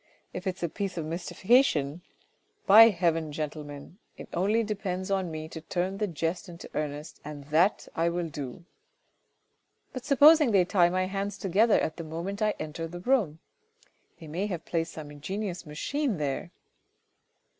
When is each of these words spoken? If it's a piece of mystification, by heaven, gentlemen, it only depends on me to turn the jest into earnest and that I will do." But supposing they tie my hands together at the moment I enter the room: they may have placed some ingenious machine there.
If 0.33 0.47
it's 0.47 0.63
a 0.63 0.67
piece 0.67 0.97
of 0.97 1.05
mystification, 1.05 2.01
by 2.65 2.89
heaven, 2.89 3.31
gentlemen, 3.31 3.99
it 4.17 4.29
only 4.33 4.63
depends 4.63 5.11
on 5.11 5.29
me 5.29 5.47
to 5.49 5.61
turn 5.61 5.99
the 5.99 6.07
jest 6.07 6.49
into 6.49 6.67
earnest 6.73 7.21
and 7.23 7.43
that 7.51 7.87
I 7.93 8.09
will 8.09 8.27
do." 8.27 8.65
But 9.93 10.03
supposing 10.03 10.49
they 10.49 10.65
tie 10.65 10.89
my 10.89 11.05
hands 11.05 11.37
together 11.37 11.79
at 11.79 11.97
the 11.97 12.03
moment 12.03 12.41
I 12.41 12.55
enter 12.57 12.87
the 12.87 12.99
room: 13.01 13.41
they 14.19 14.25
may 14.27 14.47
have 14.47 14.65
placed 14.65 14.93
some 14.93 15.11
ingenious 15.11 15.67
machine 15.67 16.17
there. 16.17 16.49